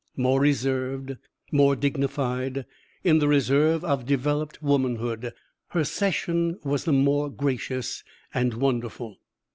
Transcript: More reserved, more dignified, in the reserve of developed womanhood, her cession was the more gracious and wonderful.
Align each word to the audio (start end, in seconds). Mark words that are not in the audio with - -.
More 0.17 0.39
reserved, 0.41 1.17
more 1.51 1.75
dignified, 1.75 2.65
in 3.03 3.19
the 3.19 3.27
reserve 3.27 3.85
of 3.85 4.07
developed 4.07 4.59
womanhood, 4.63 5.31
her 5.67 5.83
cession 5.83 6.57
was 6.63 6.85
the 6.85 6.91
more 6.91 7.29
gracious 7.29 8.03
and 8.33 8.55
wonderful. 8.55 9.19